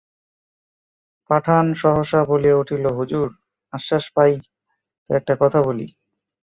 পাঠান 1.29 1.65
সহসা 1.73 2.19
বলিয়া 2.25 2.57
উঠিল, 2.57 2.85
হুজুর, 2.97 3.27
আশ্বাস 3.73 4.05
পাই 4.15 4.33
তো 5.05 5.09
একটা 5.15 5.33
কথা 5.41 5.59
বলি। 5.61 5.87